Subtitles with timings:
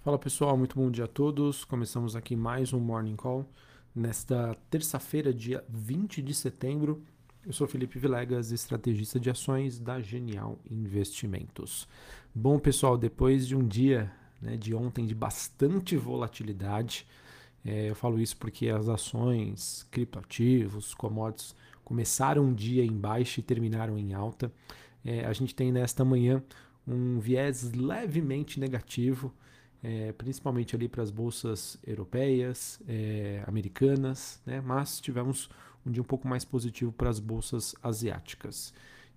[0.00, 1.64] Fala pessoal, muito bom dia a todos.
[1.64, 3.44] Começamos aqui mais um Morning Call
[3.92, 7.02] nesta terça-feira, dia 20 de setembro.
[7.44, 11.88] Eu sou Felipe Vilegas, estrategista de ações da Genial Investimentos.
[12.32, 17.04] Bom pessoal, depois de um dia né, de ontem de bastante volatilidade,
[17.64, 23.42] é, eu falo isso porque as ações, criptoativos, commodities começaram um dia em baixa e
[23.42, 24.50] terminaram em alta.
[25.04, 26.40] É, a gente tem nesta manhã
[26.86, 29.34] um viés levemente negativo,
[29.82, 34.60] é, principalmente ali para as bolsas europeias, é, americanas, né?
[34.60, 35.48] mas tivemos
[35.86, 38.72] um dia um pouco mais positivo para as bolsas asiáticas.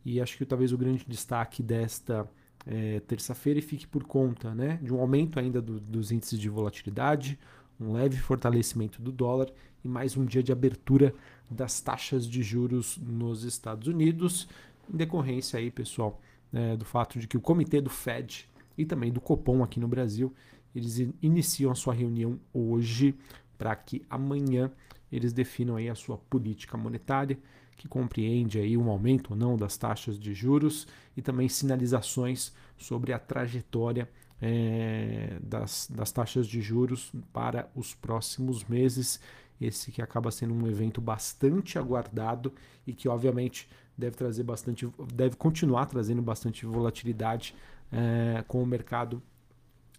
[0.05, 2.27] E acho que talvez o grande destaque desta
[2.65, 7.39] é, terça-feira fique por conta né, de um aumento ainda do, dos índices de volatilidade,
[7.79, 9.51] um leve fortalecimento do dólar
[9.83, 11.13] e mais um dia de abertura
[11.49, 14.47] das taxas de juros nos Estados Unidos,
[14.91, 18.47] em decorrência aí, pessoal, né, do fato de que o comitê do Fed
[18.81, 20.33] e também do Copom aqui no Brasil,
[20.75, 23.15] eles iniciam a sua reunião hoje
[23.57, 24.71] para que amanhã
[25.11, 27.37] eles definam aí a sua política monetária,
[27.77, 33.13] que compreende aí um aumento ou não das taxas de juros e também sinalizações sobre
[33.13, 34.09] a trajetória
[34.41, 39.19] é, das, das taxas de juros para os próximos meses.
[39.59, 42.51] Esse que acaba sendo um evento bastante aguardado
[42.87, 47.53] e que, obviamente, deve trazer bastante, deve continuar trazendo bastante volatilidade
[47.91, 49.21] é, com o mercado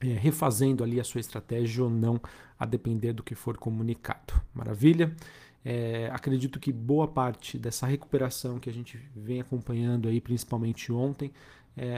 [0.00, 2.20] é, refazendo ali a sua estratégia ou não,
[2.58, 4.34] a depender do que for comunicado.
[4.54, 5.14] Maravilha?
[5.64, 11.32] É, acredito que boa parte dessa recuperação que a gente vem acompanhando aí, principalmente ontem,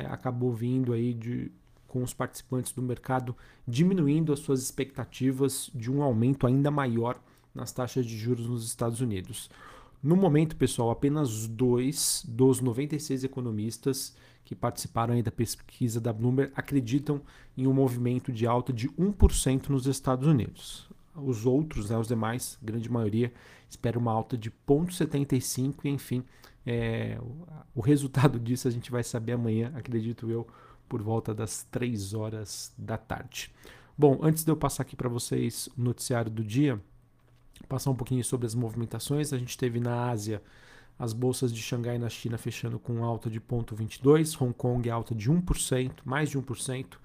[0.08, 1.50] acabou vindo aí de,
[1.88, 3.36] com os participantes do mercado
[3.66, 7.18] diminuindo as suas expectativas de um aumento ainda maior
[7.54, 9.48] nas taxas de juros nos Estados Unidos.
[10.04, 17.22] No momento, pessoal, apenas dois dos 96 economistas que participaram da pesquisa da Bloomberg acreditam
[17.56, 20.86] em um movimento de alta de 1% nos Estados Unidos.
[21.16, 23.32] Os outros, né, os demais, grande maioria,
[23.66, 26.22] esperam uma alta de 0,75 e, enfim,
[26.66, 27.18] é,
[27.74, 30.46] o resultado disso a gente vai saber amanhã, acredito eu,
[30.86, 33.50] por volta das 3 horas da tarde.
[33.96, 36.78] Bom, antes de eu passar aqui para vocês o noticiário do dia,
[37.68, 39.32] passar um pouquinho sobre as movimentações.
[39.32, 40.42] A gente teve na Ásia
[40.98, 45.30] as bolsas de Xangai na China fechando com alta de 0,22, Hong Kong alta de
[45.30, 46.96] 1%, mais de 1%,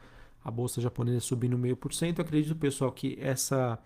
[0.44, 2.20] a bolsa japonesa subindo 0,5%.
[2.20, 3.80] Eu acredito, pessoal, que essa,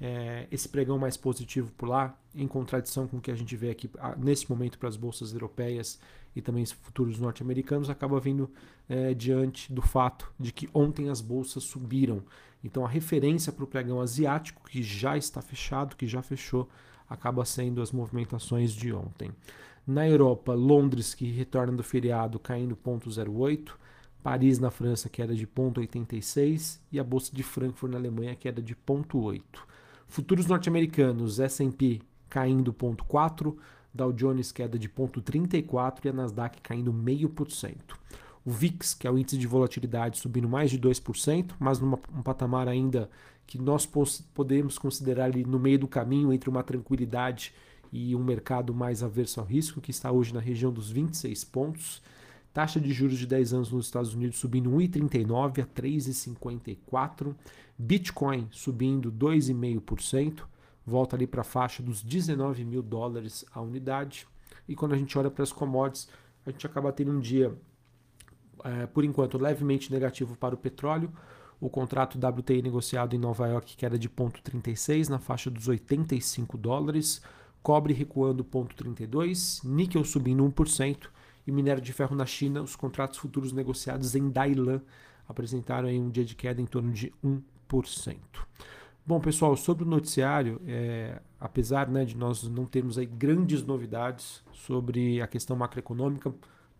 [0.00, 3.70] é, esse pregão mais positivo por lá, em contradição com o que a gente vê
[3.70, 5.98] aqui nesse momento para as bolsas europeias
[6.34, 8.50] e também futuros norte-americanos, acaba vindo
[8.88, 12.22] é, diante do fato de que ontem as bolsas subiram.
[12.66, 16.68] Então a referência para o pregão asiático, que já está fechado, que já fechou,
[17.08, 19.30] acaba sendo as movimentações de ontem.
[19.86, 23.70] Na Europa, Londres, que retorna do feriado, caindo 0,08%.
[24.20, 26.80] Paris, na França, queda de 0,86%.
[26.90, 29.42] E a Bolsa de Frankfurt, na Alemanha, queda de 0,8%.
[30.08, 33.56] Futuros norte-americanos, S&P caindo 0,4%.
[33.94, 37.76] Dow Jones queda de 0,34% e a Nasdaq caindo 0,5%.
[38.46, 42.68] O VIX, que é o índice de volatilidade, subindo mais de 2%, mas num patamar
[42.68, 43.10] ainda
[43.44, 43.84] que nós
[44.32, 47.52] podemos considerar ali no meio do caminho entre uma tranquilidade
[47.92, 52.00] e um mercado mais averso ao risco, que está hoje na região dos 26 pontos.
[52.54, 57.34] Taxa de juros de 10 anos nos Estados Unidos subindo 1,39 a 3,54.
[57.76, 60.42] Bitcoin subindo 2,5%,
[60.86, 64.24] volta ali para a faixa dos 19 mil dólares a unidade.
[64.68, 66.08] E quando a gente olha para as commodities,
[66.46, 67.52] a gente acaba tendo um dia
[68.66, 71.12] é, por enquanto, levemente negativo para o petróleo.
[71.60, 77.22] O contrato WTI negociado em Nova York queda de 0,36 na faixa dos 85 dólares.
[77.62, 81.08] Cobre recuando 0,32, níquel subindo 1%
[81.46, 84.80] e minério de ferro na China, os contratos futuros negociados em Dailan
[85.28, 88.16] apresentaram um dia de queda em torno de 1%.
[89.04, 94.42] Bom, pessoal, sobre o noticiário, é, apesar né, de nós não termos aí grandes novidades
[94.52, 96.34] sobre a questão macroeconômica,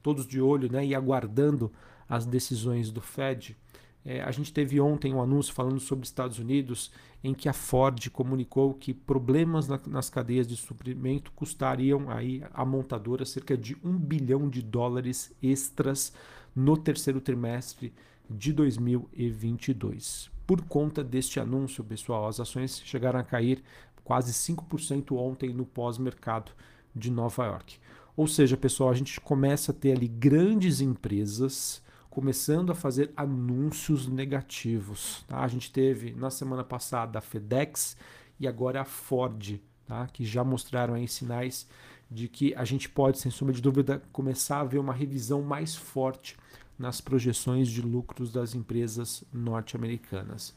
[0.06, 1.72] todos de olho né, e aguardando
[2.08, 3.56] as decisões do Fed.
[4.04, 6.92] É, a gente teve ontem um anúncio falando sobre Estados Unidos,
[7.24, 12.64] em que a Ford comunicou que problemas na, nas cadeias de suprimento custariam aí a
[12.64, 16.12] montadora cerca de um bilhão de dólares extras
[16.54, 17.92] no terceiro trimestre
[18.30, 20.30] de 2022.
[20.46, 23.60] Por conta deste anúncio, pessoal, as ações chegaram a cair
[24.04, 26.52] quase 5% ontem no pós-mercado
[26.94, 27.80] de Nova York.
[28.16, 34.08] Ou seja, pessoal, a gente começa a ter ali grandes empresas começando a fazer anúncios
[34.08, 35.22] negativos.
[35.28, 35.40] Tá?
[35.40, 37.94] A gente teve na semana passada a FedEx
[38.40, 40.06] e agora a Ford, tá?
[40.06, 41.68] que já mostraram aí sinais
[42.10, 45.76] de que a gente pode, sem sombra de dúvida, começar a ver uma revisão mais
[45.76, 46.38] forte
[46.78, 50.54] nas projeções de lucros das empresas norte-americanas.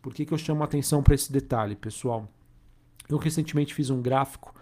[0.00, 2.28] Por que, que eu chamo a atenção para esse detalhe, pessoal?
[3.08, 4.54] Eu recentemente fiz um gráfico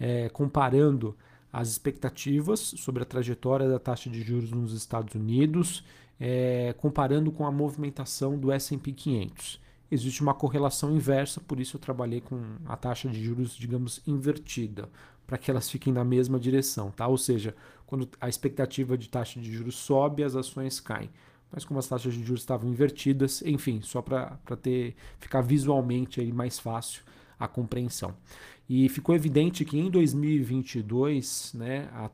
[0.00, 1.16] é, comparando
[1.52, 5.84] as expectativas sobre a trajetória da taxa de juros nos Estados Unidos,
[6.18, 9.60] é, comparando com a movimentação do S&P 500.
[9.90, 14.88] Existe uma correlação inversa, por isso eu trabalhei com a taxa de juros, digamos, invertida,
[15.26, 17.06] para que elas fiquem na mesma direção, tá?
[17.06, 17.54] Ou seja,
[17.86, 21.10] quando a expectativa de taxa de juros sobe, as ações caem.
[21.50, 26.32] Mas como as taxas de juros estavam invertidas, enfim, só para ter ficar visualmente aí
[26.32, 27.02] mais fácil
[27.38, 28.14] a compreensão.
[28.74, 32.10] E ficou evidente que em 2022, né, a,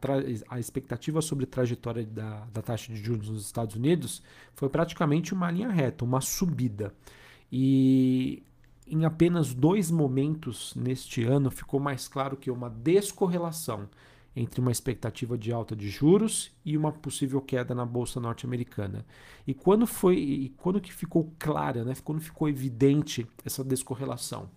[0.48, 4.20] a expectativa sobre a trajetória da, da taxa de juros nos Estados Unidos
[4.56, 6.92] foi praticamente uma linha reta, uma subida.
[7.52, 8.42] E
[8.88, 13.88] em apenas dois momentos neste ano ficou mais claro que uma descorrelação
[14.34, 19.06] entre uma expectativa de alta de juros e uma possível queda na bolsa norte-americana.
[19.46, 24.50] E quando foi, e quando que ficou clara, né, quando ficou evidente essa descorrelação?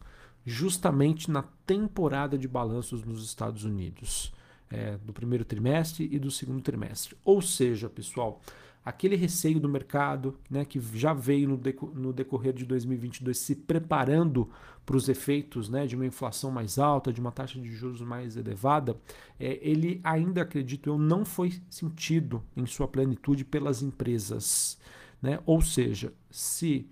[0.46, 4.34] Justamente na temporada de balanços nos Estados Unidos,
[4.70, 7.16] é, do primeiro trimestre e do segundo trimestre.
[7.24, 8.42] Ou seja, pessoal,
[8.84, 13.56] aquele receio do mercado né, que já veio no, deco no decorrer de 2022 se
[13.56, 14.50] preparando
[14.86, 18.36] para os efeitos né, de uma inflação mais alta, de uma taxa de juros mais
[18.36, 18.98] elevada,
[19.40, 24.80] é, ele ainda, acredito eu, não foi sentido em sua plenitude pelas empresas.
[25.22, 25.40] Né?
[25.46, 26.88] Ou seja, se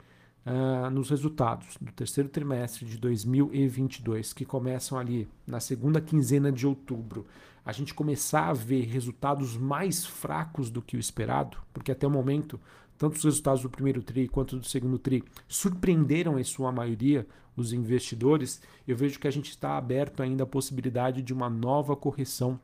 [0.46, 6.66] uh, nos resultados do terceiro trimestre de 2022, que começam ali na segunda quinzena de
[6.66, 7.26] outubro,
[7.66, 12.12] a gente começar a ver resultados mais fracos do que o esperado, porque até o
[12.12, 12.60] momento,
[12.98, 17.74] tanto os resultados do primeiro TRI quanto do segundo TRI surpreenderam em sua maioria os
[17.74, 22.60] investidores, eu vejo que a gente está aberto ainda à possibilidade de uma nova correção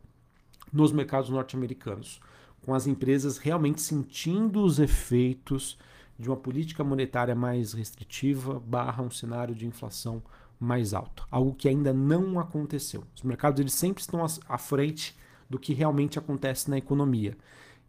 [0.72, 2.20] nos mercados norte-americanos,
[2.66, 5.78] com as empresas realmente sentindo os efeitos
[6.18, 10.22] de uma política monetária mais restritiva barra um cenário de inflação
[10.60, 13.04] mais alto, algo que ainda não aconteceu.
[13.16, 15.16] Os mercados eles sempre estão à frente
[15.50, 17.38] do que realmente acontece na economia.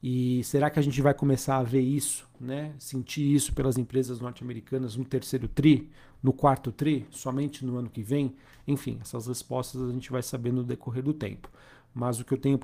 [0.03, 2.75] E será que a gente vai começar a ver isso, né?
[2.79, 5.91] sentir isso pelas empresas norte-americanas no terceiro TRI,
[6.23, 8.37] no quarto TRI, somente no ano que vem?
[8.69, 11.51] Enfim, essas respostas a gente vai saber no decorrer do tempo.
[11.95, 12.59] Mas o que eu tenho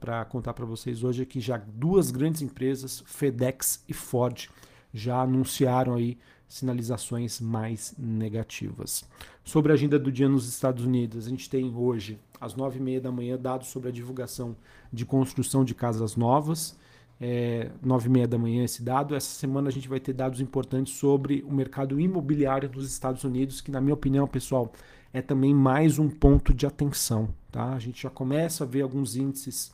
[0.00, 4.48] para contar para vocês hoje é que já duas grandes empresas, FedEx e Ford,
[4.92, 6.18] já anunciaram aí
[6.48, 9.04] sinalizações mais negativas.
[9.44, 12.82] Sobre a agenda do dia nos Estados Unidos, a gente tem hoje, às nove e
[12.82, 14.56] meia da manhã, dados sobre a divulgação
[14.92, 16.76] de construção de casas novas.
[17.20, 19.14] É, nove e meia da manhã esse dado.
[19.14, 23.60] Essa semana a gente vai ter dados importantes sobre o mercado imobiliário dos Estados Unidos,
[23.60, 24.72] que na minha opinião, pessoal,
[25.12, 27.28] é também mais um ponto de atenção.
[27.50, 27.72] Tá?
[27.72, 29.72] A gente já começa a ver alguns índices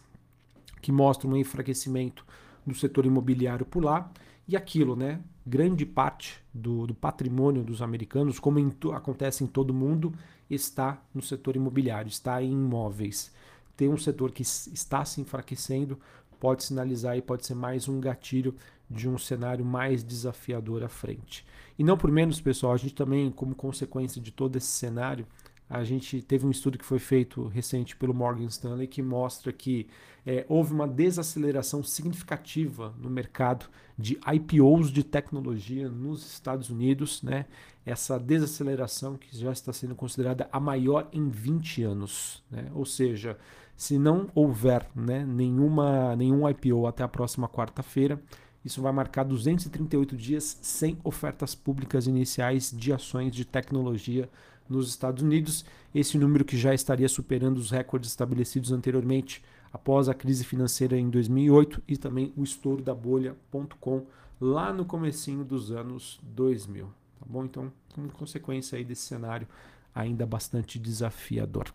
[0.80, 2.24] que mostram um enfraquecimento
[2.66, 4.10] do setor imobiliário por lá
[4.46, 5.20] e aquilo, né?
[5.46, 10.12] Grande parte do, do patrimônio dos americanos, como em acontece em todo mundo,
[10.48, 13.32] está no setor imobiliário, está em imóveis.
[13.76, 15.98] Tem um setor que está se enfraquecendo,
[16.38, 18.54] pode sinalizar e pode ser mais um gatilho
[18.88, 21.44] de um cenário mais desafiador à frente.
[21.78, 25.26] E não por menos, pessoal, a gente também, como consequência de todo esse cenário,
[25.74, 29.88] a gente teve um estudo que foi feito recente pelo Morgan Stanley que mostra que
[30.24, 33.66] é, houve uma desaceleração significativa no mercado
[33.98, 37.46] de IPOs de tecnologia nos Estados Unidos, né?
[37.84, 42.70] Essa desaceleração que já está sendo considerada a maior em 20 anos, né?
[42.72, 43.36] Ou seja,
[43.76, 48.22] se não houver né, nenhuma, nenhum IPO até a próxima quarta-feira,
[48.64, 54.30] isso vai marcar 238 dias sem ofertas públicas iniciais de ações de tecnologia
[54.68, 59.42] nos Estados Unidos, esse número que já estaria superando os recordes estabelecidos anteriormente
[59.72, 64.06] após a crise financeira em 2008 e também o estouro da bolha.com
[64.40, 67.44] lá no comecinho dos anos 2000, tá bom?
[67.44, 69.46] Então, como consequência aí desse cenário
[69.94, 71.72] ainda bastante desafiador.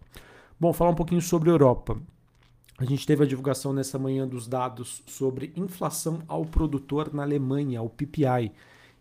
[0.59, 1.97] Bom, falar um pouquinho sobre a Europa.
[2.77, 7.81] A gente teve a divulgação nessa manhã dos dados sobre inflação ao produtor na Alemanha,
[7.81, 8.51] o PPI.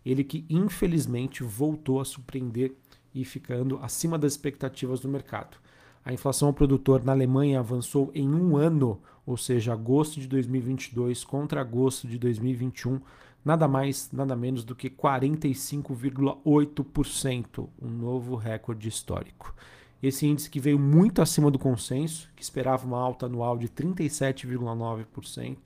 [0.05, 2.73] Ele que infelizmente voltou a surpreender
[3.13, 5.57] e ficando acima das expectativas do mercado.
[6.03, 11.23] A inflação ao produtor na Alemanha avançou em um ano, ou seja, agosto de 2022
[11.23, 12.99] contra agosto de 2021,
[13.43, 19.55] nada mais, nada menos do que 45,8%, um novo recorde histórico.
[20.01, 25.57] Esse índice que veio muito acima do consenso, que esperava uma alta anual de 37,9%,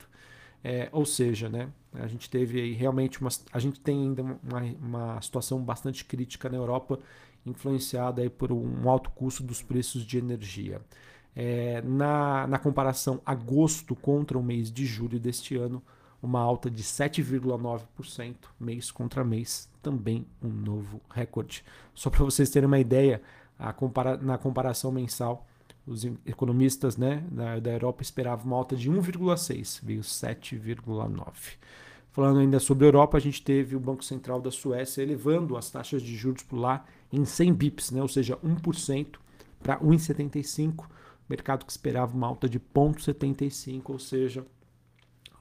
[0.62, 4.38] é, ou seja, né, a gente teve aí realmente uma, a gente tem ainda uma,
[4.80, 6.98] uma situação bastante crítica na Europa
[7.46, 10.80] influenciada aí por um alto custo dos preços de energia.
[11.36, 15.82] É, na, na comparação agosto contra o mês de julho deste ano,
[16.22, 21.62] uma alta de 7,9% mês contra mês, também um novo recorde.
[21.92, 23.20] Só para vocês terem uma ideia,
[23.76, 25.46] compara na comparação mensal,
[25.86, 31.58] os economistas né, da, da Europa esperavam uma alta de 1,6, veio 7,9.
[32.14, 35.68] Falando ainda sobre a Europa, a gente teve o Banco Central da Suécia elevando as
[35.68, 39.16] taxas de juros por lá em 100 bips, né, ou seja, 1%
[39.60, 40.86] para 1,75,
[41.28, 44.46] mercado que esperava uma alta de 0,75, ou seja,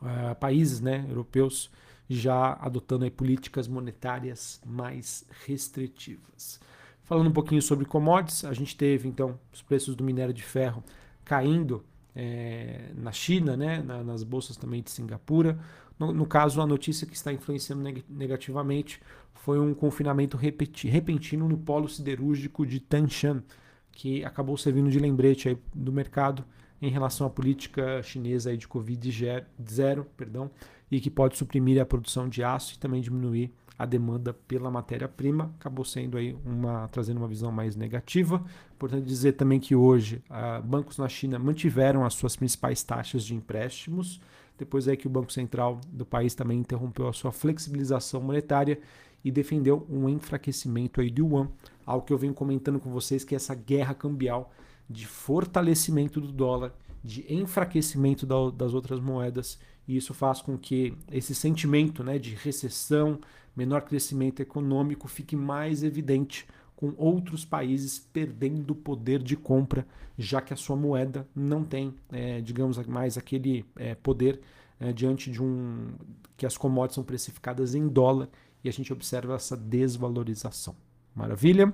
[0.01, 1.69] uh, países né, europeus
[2.09, 6.59] já adotando aí, políticas monetárias mais restritivas.
[7.03, 10.83] Falando um pouquinho sobre commodities, a gente teve então os preços do minério de ferro
[11.23, 15.59] caindo é, na China, né, na, nas bolsas também de Singapura.
[15.97, 19.01] No, no, caso, a notícia que está influenciando neg negativamente
[19.33, 23.43] foi um confinamento repentino no polo siderúrgico de Tanshan,
[23.91, 26.43] que acabou servindo de lembrete aí do mercado
[26.81, 30.51] em relação à política chinesa aí de Covid-0, perdão,
[30.91, 35.53] e que pode suprimir a produção de aço e também diminuir a demanda pela matéria-prima,
[35.59, 38.43] acabou sendo aí uma trazendo uma visão mais negativa.
[38.75, 43.33] Importante dizer também que hoje uh, bancos na China mantiveram as suas principais taxas de
[43.33, 44.21] empréstimos,
[44.57, 48.79] depois é que o Banco Central do país também interrompeu a sua flexibilização monetária
[49.23, 51.49] e defendeu um enfraquecimento aí do yuan,
[51.85, 54.51] algo que eu venho comentando com vocês que é essa guerra cambial
[54.89, 60.95] de fortalecimento do dólar, de enfraquecimento da, das outras moedas, e isso faz com que
[61.11, 63.19] esse sentimento né, de recessão,
[63.55, 70.53] menor crescimento econômico fique mais evidente com outros países perdendo poder de compra, já que
[70.53, 74.41] a sua moeda não tem, é, digamos, mais aquele é, poder
[74.79, 75.93] é, diante de um
[76.35, 78.27] que as commodities são precificadas em dólar
[78.63, 80.75] e a gente observa essa desvalorização.
[81.15, 81.73] Maravilha?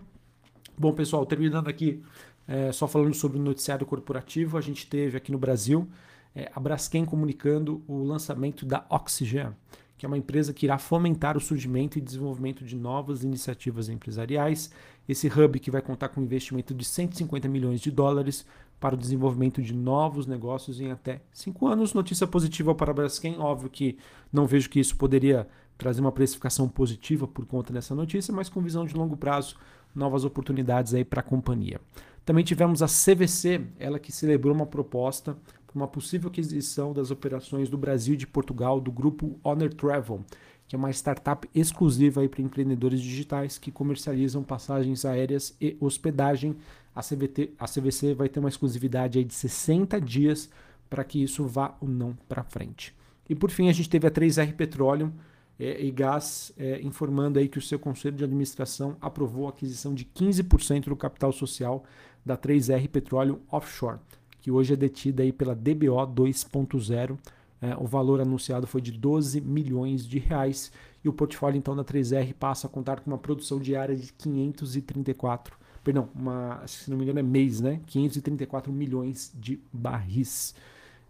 [0.77, 2.03] Bom, pessoal, terminando aqui
[2.48, 5.88] é, só falando sobre o noticiário corporativo, a gente teve aqui no Brasil
[6.36, 9.51] é, a Braskem comunicando o lançamento da Oxygen,
[10.00, 14.72] que é uma empresa que irá fomentar o surgimento e desenvolvimento de novas iniciativas empresariais.
[15.10, 18.46] Esse hub que vai contar com um investimento de 150 milhões de dólares
[18.79, 21.94] para o desenvolvimento de novos negócios em até cinco anos.
[21.94, 23.38] Notícia positiva para a Braskem.
[23.39, 23.98] Óbvio que
[24.32, 25.46] não vejo que isso poderia
[25.77, 29.58] trazer uma precificação positiva por conta dessa notícia, mas com visão de longo prazo,
[29.94, 31.82] novas oportunidades aí para a companhia.
[32.24, 35.36] Também tivemos a CVC, ela que celebrou uma proposta
[35.77, 40.23] uma possível aquisição das operações do Brasil e de Portugal do grupo Honor Travel,
[40.67, 46.55] que é uma startup exclusiva para empreendedores digitais que comercializam passagens aéreas e hospedagem.
[46.95, 50.49] A, CVT, a CVC vai ter uma exclusividade de 60 dias
[50.89, 52.95] para que isso vá ou não para frente.
[53.29, 55.11] E por fim, a gente teve a 3R Petroleum,
[55.59, 59.93] é, e Gás é, informando aí que o seu conselho de administração aprovou a aquisição
[59.93, 61.83] de 15% do capital social
[62.25, 63.99] da 3R Petroleum Offshore,
[64.41, 67.17] que hoje é detida aí pela DBO 2.0.
[67.62, 70.72] É, o valor anunciado foi de 12 milhões de reais
[71.03, 75.58] e o portfólio então da 3R passa a contar com uma produção diária de 534,
[75.84, 77.81] perdão, uma, se não me engano é mês, né?
[77.86, 80.55] 534 milhões de barris.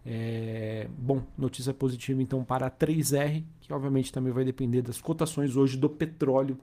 [0.04, 5.56] É, bom, notícia positiva então para a 3R, que obviamente também vai depender das cotações
[5.56, 6.58] hoje do petróleo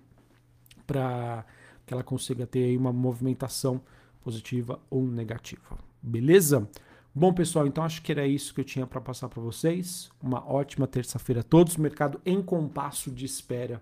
[0.85, 1.45] para
[1.85, 3.81] que ela consiga ter uma movimentação
[4.21, 5.77] positiva ou negativa.
[6.07, 6.67] Beleza?
[7.13, 10.09] Bom, pessoal, então acho que era isso que eu tinha para passar para vocês.
[10.21, 11.75] Uma ótima terça-feira a todos.
[11.75, 13.81] Mercado em compasso de espera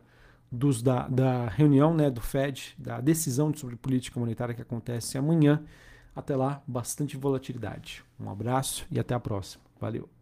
[0.52, 5.62] dos da, da reunião né, do Fed, da decisão sobre política monetária que acontece amanhã.
[6.16, 8.04] Até lá, bastante volatilidade.
[8.18, 9.64] Um abraço e até a próxima.
[9.80, 10.15] Valeu!